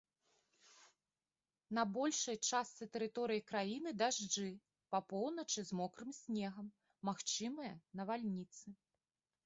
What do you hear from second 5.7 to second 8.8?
з мокрым снегам, магчымыя навальніцы.